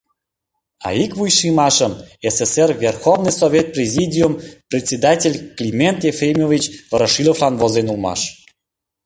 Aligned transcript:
А 0.87 0.87
ик 1.03 1.11
вуйшиймашым 1.19 1.91
СССР 2.33 2.69
Верховный 2.85 3.35
Совет 3.41 3.65
Президиум 3.75 4.33
председатель 4.69 5.37
Климент 5.57 5.99
Ефремович 6.11 6.63
Ворошиловлан 6.91 7.53
возен 7.61 7.87
улмаш. 7.93 8.21